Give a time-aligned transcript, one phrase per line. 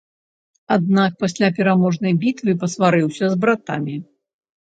[0.75, 3.95] Аднак пасля пераможнай бітвы пасварыўся з братамі.